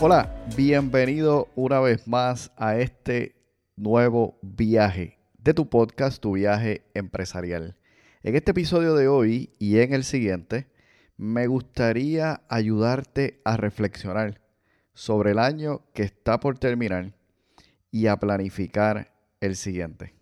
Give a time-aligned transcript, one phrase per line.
[0.00, 3.36] Hola, bienvenido una vez más a este
[3.76, 7.76] nuevo viaje de tu podcast, tu viaje empresarial.
[8.24, 10.66] En este episodio de hoy y en el siguiente,
[11.16, 14.40] me gustaría ayudarte a reflexionar
[14.94, 17.14] sobre el año que está por terminar
[17.92, 20.12] y a planificar el siguiente.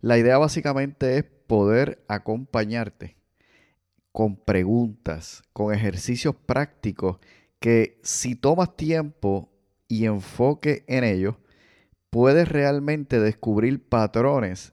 [0.00, 3.16] La idea básicamente es poder acompañarte
[4.12, 7.18] con preguntas, con ejercicios prácticos
[7.60, 9.52] que si tomas tiempo
[9.86, 11.38] y enfoque en ello,
[12.10, 14.72] puedes realmente descubrir patrones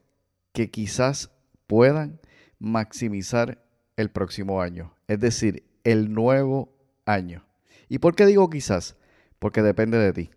[0.53, 1.31] que quizás
[1.67, 2.19] puedan
[2.59, 3.63] maximizar
[3.97, 6.73] el próximo año, es decir, el nuevo
[7.05, 7.45] año.
[7.89, 8.95] ¿Y por qué digo quizás?
[9.39, 10.29] Porque depende de ti.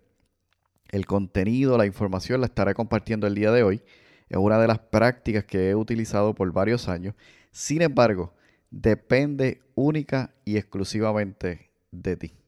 [0.90, 3.82] El contenido, la información la estaré compartiendo el día de hoy.
[4.28, 7.14] Es una de las prácticas que he utilizado por varios años.
[7.52, 8.34] Sin embargo,
[8.70, 12.39] depende única y exclusivamente de ti.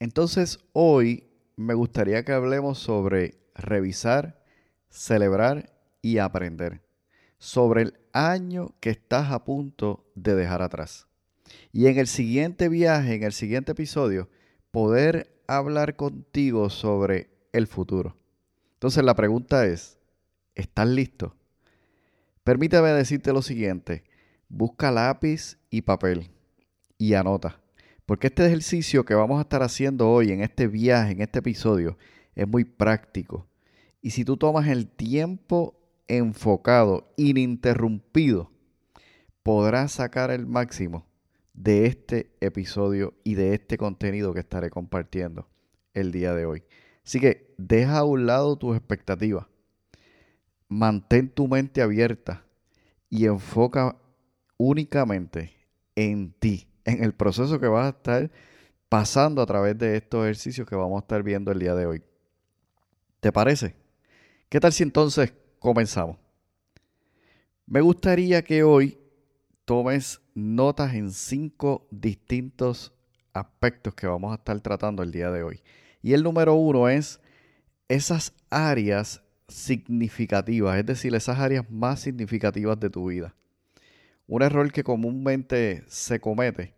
[0.00, 4.42] Entonces hoy me gustaría que hablemos sobre revisar,
[4.88, 6.80] celebrar y aprender.
[7.38, 11.06] Sobre el año que estás a punto de dejar atrás.
[11.70, 14.30] Y en el siguiente viaje, en el siguiente episodio,
[14.70, 18.16] poder hablar contigo sobre el futuro.
[18.74, 19.98] Entonces la pregunta es,
[20.54, 21.36] ¿estás listo?
[22.42, 24.04] Permítame decirte lo siguiente,
[24.48, 26.30] busca lápiz y papel
[26.96, 27.60] y anota.
[28.10, 31.96] Porque este ejercicio que vamos a estar haciendo hoy en este viaje, en este episodio,
[32.34, 33.46] es muy práctico.
[34.02, 38.50] Y si tú tomas el tiempo enfocado, ininterrumpido,
[39.44, 41.06] podrás sacar el máximo
[41.54, 45.48] de este episodio y de este contenido que estaré compartiendo
[45.94, 46.64] el día de hoy.
[47.06, 49.46] Así que deja a un lado tus expectativas.
[50.66, 52.44] Mantén tu mente abierta
[53.08, 53.96] y enfoca
[54.58, 55.52] únicamente
[55.94, 58.30] en ti en el proceso que vas a estar
[58.88, 62.02] pasando a través de estos ejercicios que vamos a estar viendo el día de hoy.
[63.20, 63.76] ¿Te parece?
[64.48, 66.16] ¿Qué tal si entonces comenzamos?
[67.66, 68.98] Me gustaría que hoy
[69.64, 72.92] tomes notas en cinco distintos
[73.32, 75.62] aspectos que vamos a estar tratando el día de hoy.
[76.02, 77.20] Y el número uno es
[77.88, 83.34] esas áreas significativas, es decir, esas áreas más significativas de tu vida.
[84.30, 86.72] Un error que comúnmente se comete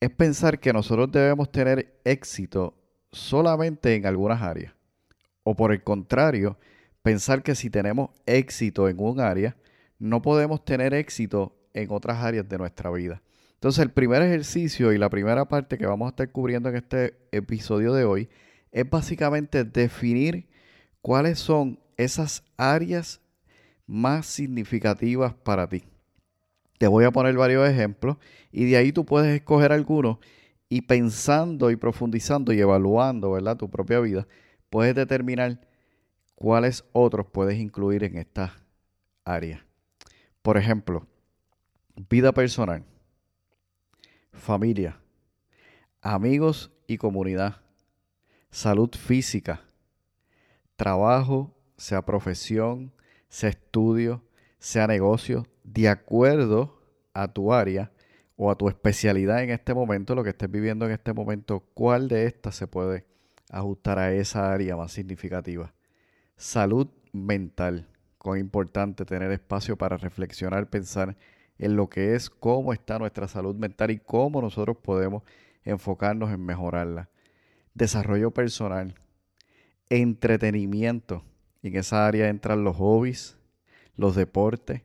[0.00, 2.74] es pensar que nosotros debemos tener éxito
[3.12, 4.72] solamente en algunas áreas.
[5.42, 6.56] O por el contrario,
[7.02, 9.58] pensar que si tenemos éxito en un área,
[9.98, 13.20] no podemos tener éxito en otras áreas de nuestra vida.
[13.52, 17.18] Entonces, el primer ejercicio y la primera parte que vamos a estar cubriendo en este
[17.30, 18.30] episodio de hoy
[18.72, 20.48] es básicamente definir
[21.02, 23.20] cuáles son esas áreas
[23.86, 25.84] más significativas para ti.
[26.78, 28.16] Te voy a poner varios ejemplos
[28.52, 30.18] y de ahí tú puedes escoger algunos
[30.68, 33.56] y pensando y profundizando y evaluando, ¿verdad?
[33.56, 34.26] Tu propia vida,
[34.68, 35.60] puedes determinar
[36.34, 38.54] cuáles otros puedes incluir en esta
[39.24, 39.64] área.
[40.42, 41.06] Por ejemplo,
[42.10, 42.84] vida personal,
[44.32, 45.00] familia,
[46.02, 47.62] amigos y comunidad,
[48.50, 49.62] salud física,
[50.76, 52.92] trabajo, sea profesión,
[53.28, 54.22] sea estudio,
[54.58, 56.80] sea negocio, de acuerdo
[57.12, 57.90] a tu área
[58.36, 62.08] o a tu especialidad en este momento, lo que estés viviendo en este momento, cuál
[62.08, 63.04] de estas se puede
[63.50, 65.72] ajustar a esa área más significativa.
[66.36, 71.16] Salud mental, cuán importante tener espacio para reflexionar, pensar
[71.58, 75.22] en lo que es, cómo está nuestra salud mental y cómo nosotros podemos
[75.64, 77.08] enfocarnos en mejorarla.
[77.74, 78.94] Desarrollo personal,
[79.88, 81.24] entretenimiento.
[81.62, 83.38] En esa área entran los hobbies,
[83.96, 84.82] los deportes,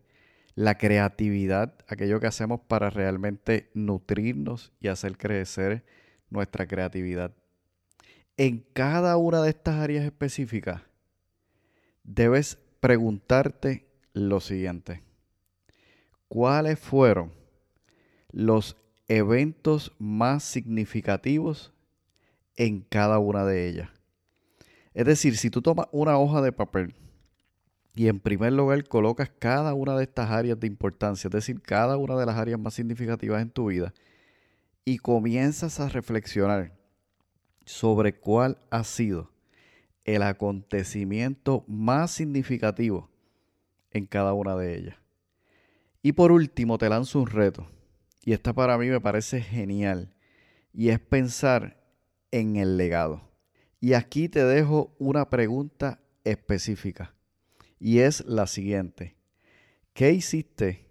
[0.55, 5.83] la creatividad, aquello que hacemos para realmente nutrirnos y hacer crecer
[6.29, 7.33] nuestra creatividad.
[8.37, 10.81] en cada una de estas áreas específicas,
[12.03, 15.03] debes preguntarte lo siguiente.
[16.27, 17.31] ¿Cuáles fueron
[18.31, 18.77] los
[19.07, 21.73] eventos más significativos
[22.55, 23.89] en cada una de ellas?
[24.93, 26.95] Es decir, si tú tomas una hoja de papel
[27.93, 31.97] y en primer lugar colocas cada una de estas áreas de importancia, es decir, cada
[31.97, 33.93] una de las áreas más significativas en tu vida,
[34.85, 36.73] y comienzas a reflexionar
[37.65, 39.31] sobre cuál ha sido
[40.05, 43.09] el acontecimiento más significativo
[43.91, 44.95] en cada una de ellas.
[46.01, 47.67] Y por último, te lanzo un reto,
[48.23, 50.15] y esta para mí me parece genial,
[50.73, 51.83] y es pensar
[52.31, 53.29] en el legado.
[53.79, 57.13] Y aquí te dejo una pregunta específica,
[57.81, 59.17] y es la siguiente.
[59.93, 60.87] ¿Qué hiciste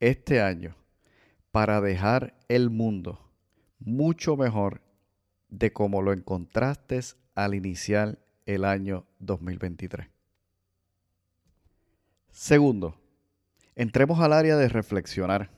[0.00, 0.76] este año
[1.52, 3.30] para dejar el mundo
[3.78, 4.82] mucho mejor
[5.48, 7.00] de cómo lo encontraste
[7.34, 10.08] al iniciar el año 2023.
[12.30, 12.96] Segundo,
[13.76, 15.50] entremos al área de reflexionar.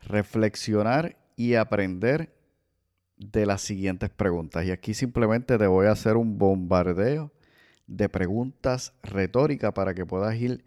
[0.00, 2.34] Reflexionar y aprender
[3.16, 4.64] de las siguientes preguntas.
[4.64, 7.32] Y aquí simplemente te voy a hacer un bombardeo
[7.88, 10.64] de preguntas retóricas para que puedas ir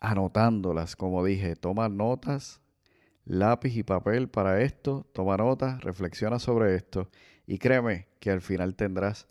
[0.00, 0.96] anotándolas.
[0.96, 2.62] Como dije, toma notas
[3.26, 7.10] lápiz y papel para esto, toma notas, reflexiona sobre esto
[7.46, 9.26] y créeme que al final tendrás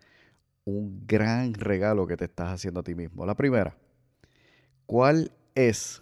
[0.66, 3.26] un gran regalo que te estás haciendo a ti mismo.
[3.26, 3.76] La primera,
[4.86, 6.02] ¿cuál es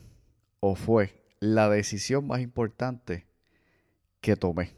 [0.60, 3.26] o fue la decisión más importante
[4.22, 4.72] que tomé?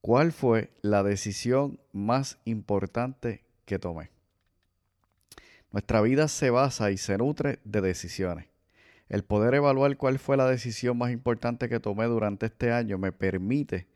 [0.00, 4.10] ¿Cuál fue la decisión más importante que tomé?
[5.70, 8.46] Nuestra vida se basa y se nutre de decisiones.
[9.08, 13.12] El poder evaluar cuál fue la decisión más importante que tomé durante este año me
[13.12, 13.86] permite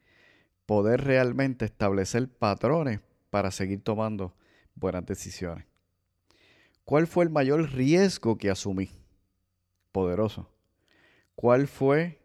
[0.67, 4.35] poder realmente establecer patrones para seguir tomando
[4.75, 5.65] buenas decisiones.
[6.85, 8.91] ¿Cuál fue el mayor riesgo que asumí?
[9.91, 10.51] Poderoso.
[11.35, 12.21] ¿Cuál fue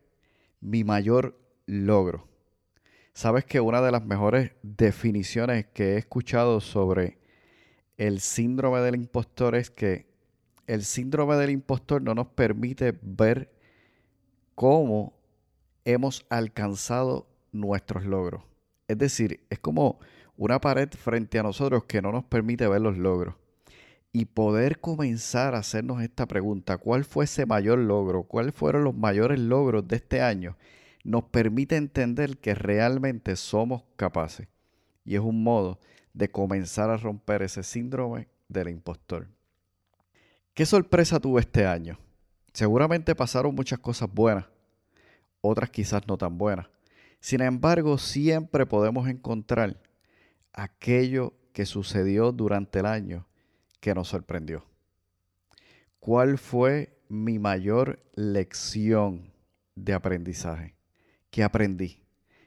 [0.59, 2.27] mi mayor logro?
[3.13, 7.17] Sabes que una de las mejores definiciones que he escuchado sobre
[7.97, 10.07] el síndrome del impostor es que
[10.67, 13.51] el síndrome del impostor no nos permite ver
[14.55, 15.13] cómo
[15.85, 18.43] hemos alcanzado nuestros logros.
[18.87, 19.99] Es decir, es como
[20.35, 23.35] una pared frente a nosotros que no nos permite ver los logros.
[24.13, 28.23] Y poder comenzar a hacernos esta pregunta, ¿cuál fue ese mayor logro?
[28.23, 30.57] ¿Cuáles fueron los mayores logros de este año?
[31.03, 34.47] Nos permite entender que realmente somos capaces.
[35.05, 35.79] Y es un modo
[36.17, 39.27] de comenzar a romper ese síndrome del impostor.
[40.55, 41.99] ¿Qué sorpresa tuve este año?
[42.53, 44.45] Seguramente pasaron muchas cosas buenas,
[45.41, 46.67] otras quizás no tan buenas.
[47.19, 49.79] Sin embargo, siempre podemos encontrar
[50.53, 53.27] aquello que sucedió durante el año
[53.79, 54.65] que nos sorprendió.
[55.99, 59.31] ¿Cuál fue mi mayor lección
[59.75, 60.73] de aprendizaje?
[61.29, 62.01] ¿Qué aprendí?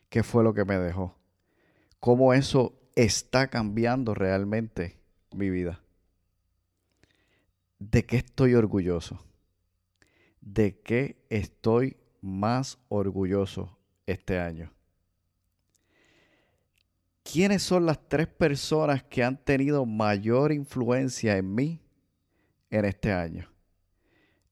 [0.08, 1.16] ¿Qué fue lo que me dejó?
[2.00, 4.98] ¿Cómo eso está cambiando realmente
[5.32, 5.81] mi vida?
[7.78, 9.25] ¿De qué estoy orgulloso?
[10.40, 14.72] ¿De qué estoy más orgulloso este año?
[17.22, 21.80] ¿Quiénes son las tres personas que han tenido mayor influencia en mí
[22.70, 23.49] en este año?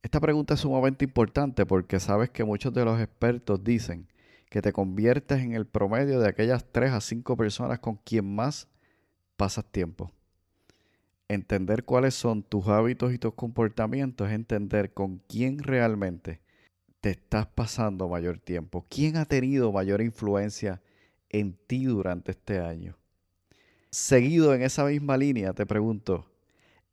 [0.03, 4.07] Esta pregunta es sumamente importante porque sabes que muchos de los expertos dicen
[4.49, 8.69] que te conviertes en el promedio de aquellas tres a cinco personas con quien más
[9.37, 10.11] pasas tiempo.
[11.29, 16.41] Entender cuáles son tus hábitos y tus comportamientos es entender con quién realmente
[17.01, 18.87] te estás pasando mayor tiempo.
[18.89, 20.81] ¿Quién ha tenido mayor influencia
[21.29, 22.97] en ti durante este año?
[23.91, 26.31] Seguido en esa misma línea, te pregunto,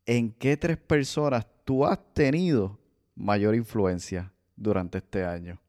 [0.05, 2.79] ¿en qué tres personas tú has tenido
[3.15, 5.61] mayor influencia durante este año?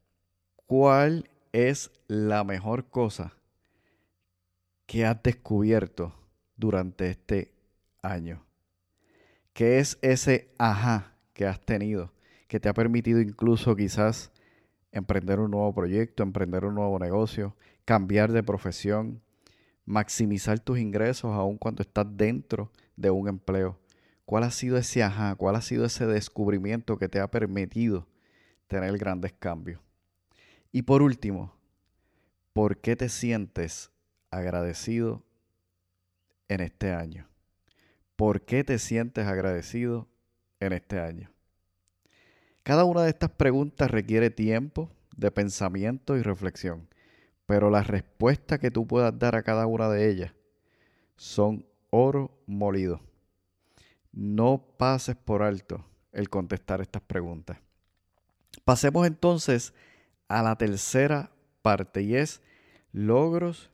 [0.66, 3.32] ¿Cuál es la mejor cosa
[4.84, 6.12] que has descubierto
[6.54, 7.54] durante este
[8.02, 8.44] año?
[9.54, 12.12] ¿Qué es ese ajá que has tenido
[12.46, 14.30] que te ha permitido incluso quizás
[14.92, 19.22] emprender un nuevo proyecto, emprender un nuevo negocio, cambiar de profesión,
[19.86, 23.78] maximizar tus ingresos aun cuando estás dentro de un empleo?
[24.26, 25.34] ¿Cuál ha sido ese ajá?
[25.36, 28.06] ¿Cuál ha sido ese descubrimiento que te ha permitido
[28.66, 29.85] tener grandes cambios?
[30.76, 31.54] Y por último,
[32.52, 33.90] ¿por qué te sientes
[34.30, 35.22] agradecido
[36.48, 37.26] en este año?
[38.14, 40.06] ¿Por qué te sientes agradecido
[40.60, 41.30] en este año?
[42.62, 46.86] Cada una de estas preguntas requiere tiempo de pensamiento y reflexión,
[47.46, 50.34] pero la respuesta que tú puedas dar a cada una de ellas
[51.16, 53.00] son oro molido.
[54.12, 57.56] No pases por alto el contestar estas preguntas.
[58.66, 59.72] Pasemos entonces
[60.28, 61.30] a la tercera
[61.62, 62.42] parte y es
[62.92, 63.70] logros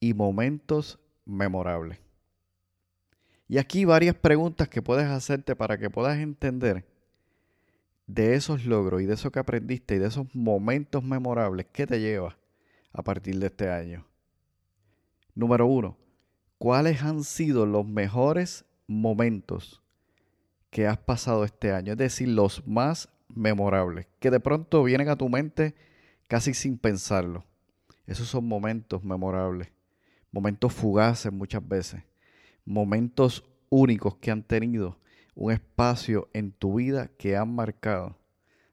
[0.00, 1.98] y momentos memorables.
[3.48, 6.86] Y aquí varias preguntas que puedes hacerte para que puedas entender
[8.06, 12.00] de esos logros y de eso que aprendiste y de esos momentos memorables que te
[12.00, 12.36] llevas
[12.92, 14.06] a partir de este año.
[15.34, 15.96] Número uno,
[16.58, 19.82] ¿cuáles han sido los mejores momentos
[20.70, 21.92] que has pasado este año?
[21.92, 25.74] Es decir, los más memorables, que de pronto vienen a tu mente
[26.28, 27.44] casi sin pensarlo.
[28.06, 29.68] Esos son momentos memorables,
[30.32, 32.02] momentos fugaces muchas veces,
[32.64, 34.98] momentos únicos que han tenido
[35.34, 38.18] un espacio en tu vida que han marcado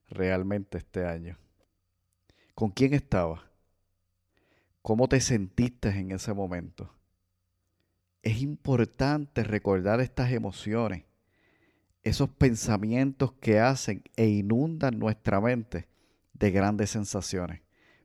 [0.10, 1.38] realmente este año.
[2.56, 3.42] ¿Con quién estabas?
[4.82, 6.94] ¿Cómo te sentiste en ese momento?
[8.24, 11.04] Es importante recordar estas emociones,
[12.08, 15.88] esos pensamientos que hacen e inundan nuestra mente
[16.34, 17.62] de grandes sensaciones,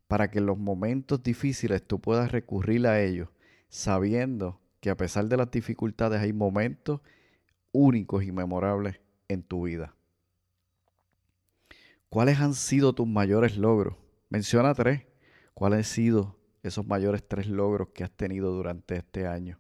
[0.09, 3.29] para que en los momentos difíciles tú puedas recurrir a ellos,
[3.69, 7.01] sabiendo que a pesar de las dificultades hay momentos
[7.73, 9.95] únicos y memorables en tu vida.
[12.09, 13.97] ¿Cuáles han sido tus mayores logros?
[14.29, 15.07] Menciona tres.
[15.55, 19.59] ¿Cuáles han sido esos mayores tres logros que has tenido durante este año.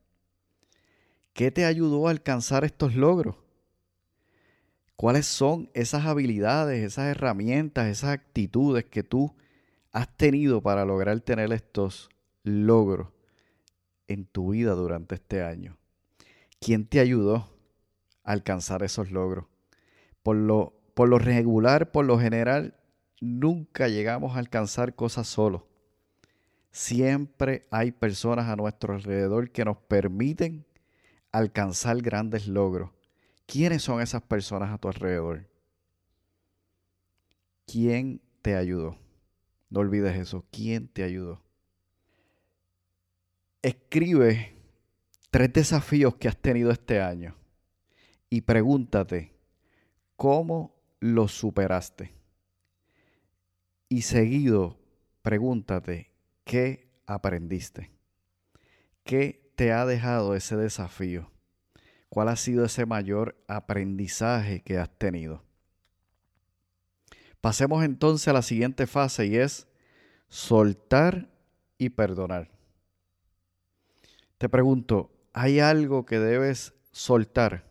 [1.32, 3.37] ¿Qué te ayudó a alcanzar estos logros?
[4.96, 9.34] ¿Cuáles son esas habilidades, esas herramientas, esas actitudes que tú
[9.90, 12.08] has tenido para lograr tener estos
[12.44, 13.08] logros
[14.06, 15.76] en tu vida durante este año?
[16.61, 17.49] ¿Quién te ayudó
[18.22, 19.46] a alcanzar esos logros?
[20.22, 22.76] Por lo, por lo regular, por lo general,
[23.20, 25.62] nunca llegamos a alcanzar cosas solos.
[26.70, 30.64] Siempre hay personas a nuestro alrededor que nos permiten
[31.30, 32.90] alcanzar grandes logros.
[33.46, 35.49] ¿Quiénes son esas personas a tu alrededor?
[37.66, 38.99] ¿Quién te ayudó?
[39.70, 40.44] No olvides eso.
[40.50, 41.42] ¿Quién te ayudó?
[43.62, 44.54] Escribe
[45.30, 47.37] tres desafíos que has tenido este año
[48.28, 49.34] y pregúntate
[50.16, 52.14] cómo los superaste.
[53.88, 54.78] Y seguido,
[55.22, 56.12] pregúntate
[56.44, 57.90] ¿Qué aprendiste?
[59.04, 61.30] ¿Qué te ha dejado ese desafío?
[62.12, 65.42] ¿Cuál ha sido ese mayor aprendizaje que has tenido?
[67.40, 69.66] Pasemos entonces a la siguiente fase y es
[70.28, 71.31] soltar
[71.78, 72.50] y perdonar.
[74.37, 77.64] Te pregunto, ¿hay algo que debes soltar?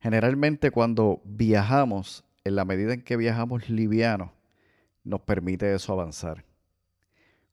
[0.00, 4.32] Generalmente cuando viajamos, en la medida en que viajamos liviano,
[5.02, 6.46] nos permite eso avanzar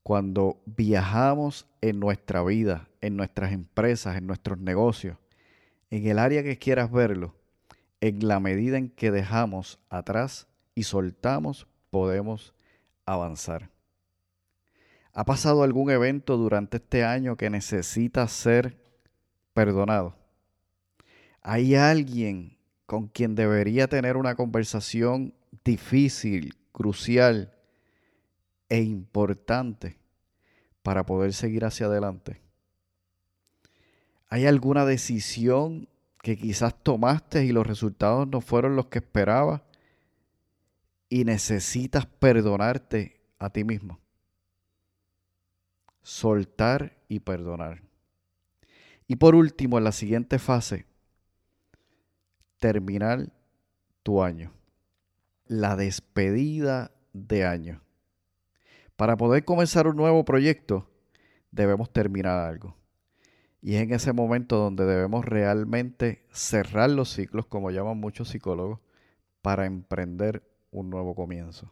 [0.02, 5.18] cuando viajamos en nuestra vida, en nuestras empresas, en nuestros negocios,
[5.92, 7.36] en el área que quieras verlo,
[8.00, 12.56] en la medida en que dejamos atrás y soltamos, podemos
[13.06, 13.70] avanzar.
[15.14, 18.78] ¿Ha pasado algún evento durante este año que necesita ser
[19.54, 20.16] perdonado?
[21.42, 25.34] ¿Hay alguien con quien debería tener una conversación
[25.66, 27.54] difícil, crucial,
[28.70, 29.98] e importante
[30.82, 32.41] para poder seguir hacia adelante?
[34.32, 35.90] ¿Hay alguna decisión
[36.24, 39.62] que quizás tomaste y los resultados no fueron los que esperabas
[41.10, 44.00] y necesitas perdonarte a ti mismo?
[46.02, 47.84] Soltar y perdonar.
[49.06, 50.86] Y por último, en la siguiente fase,
[52.58, 53.34] terminar
[54.02, 54.54] tu año.
[55.46, 57.82] La despedida de año.
[58.96, 60.90] Para poder comenzar un nuevo proyecto,
[61.52, 62.81] debemos terminar algo.
[63.62, 68.80] Y es en ese momento donde debemos realmente cerrar los ciclos, como llaman muchos psicólogos,
[69.44, 71.72] para emprender un nuevo comienzo.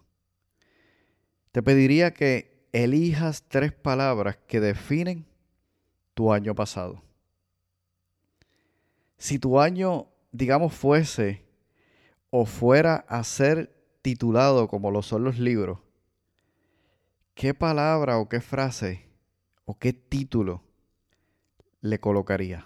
[1.51, 5.25] Te pediría que elijas tres palabras que definen
[6.13, 7.01] tu año pasado.
[9.17, 11.43] Si tu año, digamos, fuese
[12.29, 15.79] o fuera a ser titulado como lo son los libros,
[17.33, 19.09] ¿qué palabra o qué frase
[19.65, 20.68] o qué título
[21.81, 22.65] le colocaría?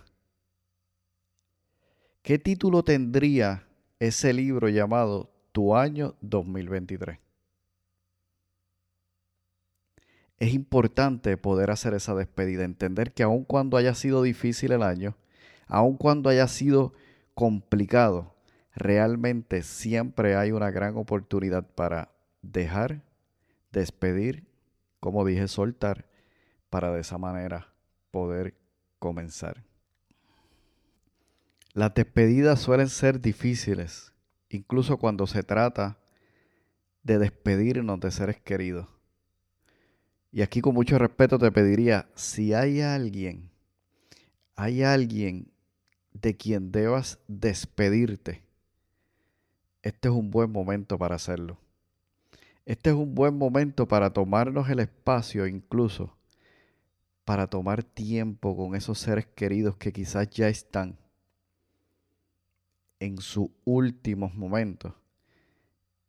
[2.21, 3.67] ¿Qué título tendría
[3.99, 7.19] ese libro llamado Tu año 2023?
[10.39, 15.15] Es importante poder hacer esa despedida, entender que aun cuando haya sido difícil el año,
[15.67, 16.93] aun cuando haya sido
[17.33, 18.35] complicado,
[18.75, 23.03] realmente siempre hay una gran oportunidad para dejar,
[23.71, 24.45] despedir
[25.03, 26.05] como dije, soltar
[26.69, 27.73] para de esa manera
[28.09, 28.55] poder
[29.03, 29.65] comenzar.
[31.73, 34.13] Las despedidas suelen ser difíciles,
[34.47, 35.97] incluso cuando se trata
[37.03, 38.87] de despedirnos de seres queridos.
[40.31, 43.51] Y aquí con mucho respeto te pediría, si hay alguien,
[44.55, 45.51] hay alguien
[46.13, 48.41] de quien debas despedirte,
[49.81, 51.57] este es un buen momento para hacerlo.
[52.65, 56.15] Este es un buen momento para tomarnos el espacio incluso
[57.25, 60.97] para tomar tiempo con esos seres queridos que quizás ya están
[62.99, 64.93] en sus últimos momentos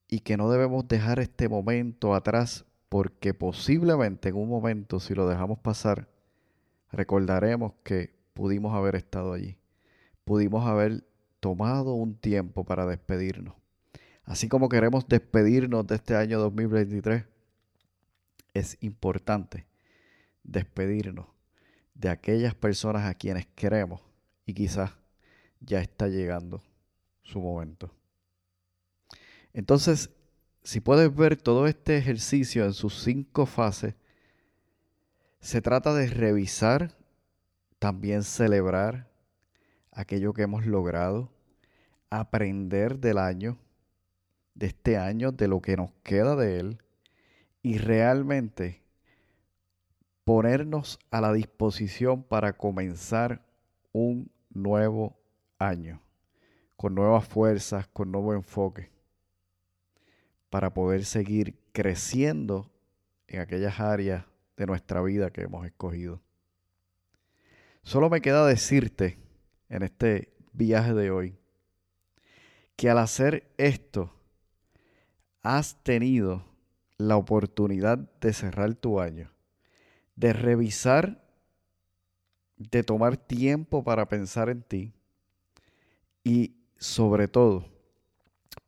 [0.09, 5.28] y que no debemos dejar este momento atrás porque posiblemente en un momento si lo
[5.28, 6.09] dejamos pasar
[6.92, 9.56] recordaremos que pudimos haber estado allí,
[10.25, 11.04] pudimos haber
[11.40, 13.54] tomado un tiempo para despedirnos.
[14.25, 17.25] Así como queremos despedirnos de este año 2023,
[18.54, 19.66] es importante
[20.45, 21.27] despedirnos
[21.95, 24.01] de aquellas personas a quienes queremos
[24.47, 24.93] y quizás
[25.61, 26.63] ya está llegando
[27.23, 27.91] su momento.
[29.53, 30.11] Entonces,
[30.63, 33.95] si puedes ver todo este ejercicio en sus cinco fases,
[35.41, 36.97] se trata de revisar,
[37.79, 39.11] también celebrar
[39.93, 41.31] aquello que hemos logrado,
[42.11, 43.59] aprender del año,
[44.55, 46.79] de este año, de lo que nos queda de él,
[47.63, 48.84] y realmente
[50.25, 53.45] ponernos a la disposición para comenzar
[53.93, 55.19] un nuevo
[55.59, 56.00] año,
[56.76, 58.90] con nuevas fuerzas, con nuevo enfoque,
[60.49, 62.71] para poder seguir creciendo
[63.26, 64.25] en aquellas áreas
[64.57, 66.23] de nuestra vida que hemos escogido.
[67.83, 69.19] Solo me queda decirte
[69.69, 71.37] en este viaje de hoy
[72.76, 74.14] que al hacer esto
[75.43, 76.45] has tenido
[76.97, 79.34] la oportunidad de cerrar tu año
[80.16, 81.25] de revisar,
[82.56, 84.92] de tomar tiempo para pensar en ti
[86.22, 87.66] y sobre todo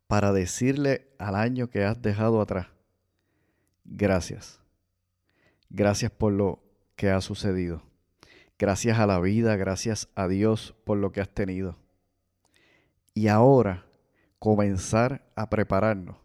[0.07, 2.67] para decirle al año que has dejado atrás,
[3.83, 4.61] gracias.
[5.69, 6.63] Gracias por lo
[6.95, 7.83] que ha sucedido.
[8.57, 11.77] Gracias a la vida, gracias a Dios por lo que has tenido.
[13.13, 13.85] Y ahora
[14.39, 16.17] comenzar a prepararnos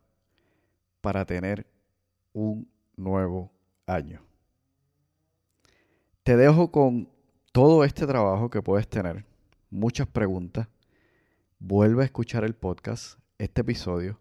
[1.01, 1.67] para tener
[2.33, 3.51] un nuevo
[3.87, 4.32] año.
[6.23, 7.09] Te dejo con
[7.51, 9.27] todo este trabajo que puedes tener,
[9.71, 10.69] muchas preguntas.
[11.59, 14.21] Vuelve a escuchar el podcast, este episodio.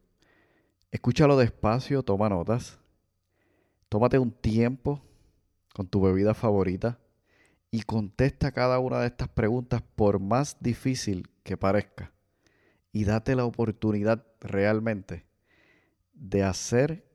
[0.90, 2.80] Escúchalo despacio, toma notas.
[3.88, 5.00] Tómate un tiempo
[5.76, 6.98] con tu bebida favorita
[7.70, 12.12] y contesta cada una de estas preguntas por más difícil que parezca.
[12.92, 15.28] Y date la oportunidad realmente
[16.14, 17.06] de hacer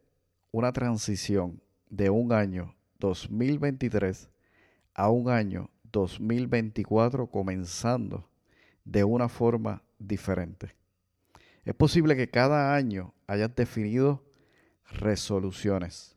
[0.52, 4.30] una transición de un año 2023
[4.96, 8.28] a un año 2024 comenzando
[8.84, 10.74] de una forma diferente.
[11.66, 14.24] Es posible que cada año hayas definido
[14.90, 16.16] resoluciones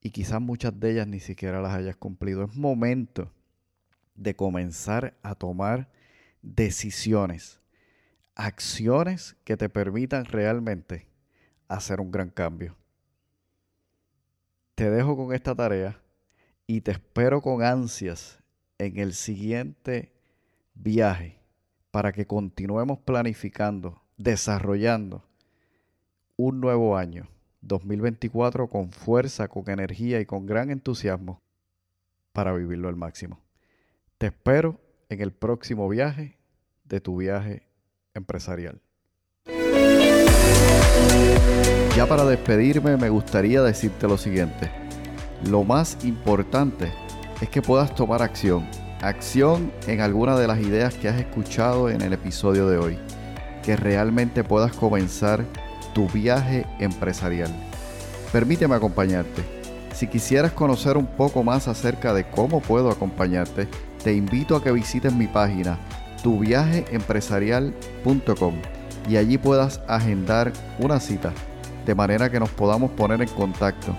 [0.00, 2.44] y quizás muchas de ellas ni siquiera las hayas cumplido.
[2.44, 3.30] Es momento
[4.14, 5.90] de comenzar a tomar
[6.40, 7.60] decisiones,
[8.34, 11.08] acciones que te permitan realmente
[11.68, 12.74] hacer un gran cambio.
[14.74, 15.99] Te dejo con esta tarea
[16.70, 18.38] y te espero con ansias
[18.78, 20.12] en el siguiente
[20.74, 21.40] viaje
[21.90, 25.24] para que continuemos planificando, desarrollando
[26.36, 27.26] un nuevo año
[27.62, 31.40] 2024 con fuerza, con energía y con gran entusiasmo
[32.32, 33.40] para vivirlo al máximo.
[34.16, 34.78] Te espero
[35.08, 36.38] en el próximo viaje
[36.84, 37.66] de tu viaje
[38.14, 38.80] empresarial.
[41.96, 44.79] Ya para despedirme me gustaría decirte lo siguiente.
[45.48, 46.92] Lo más importante
[47.40, 48.66] es que puedas tomar acción.
[49.00, 52.98] Acción en alguna de las ideas que has escuchado en el episodio de hoy.
[53.62, 55.46] Que realmente puedas comenzar
[55.94, 57.50] tu viaje empresarial.
[58.32, 59.42] Permíteme acompañarte.
[59.94, 63.66] Si quisieras conocer un poco más acerca de cómo puedo acompañarte,
[64.04, 65.78] te invito a que visites mi página
[66.22, 68.54] tuviajeempresarial.com
[69.08, 71.32] y allí puedas agendar una cita
[71.86, 73.96] de manera que nos podamos poner en contacto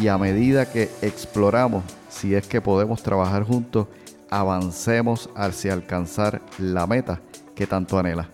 [0.00, 3.86] y a medida que exploramos si es que podemos trabajar juntos,
[4.30, 7.20] avancemos hacia alcanzar la meta
[7.54, 8.28] que tanto anhela.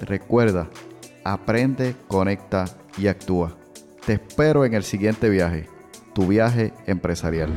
[0.00, 0.68] Recuerda,
[1.24, 2.64] aprende, conecta
[2.98, 3.52] y actúa.
[4.04, 5.68] Te espero en el siguiente viaje,
[6.14, 7.50] tu viaje empresarial.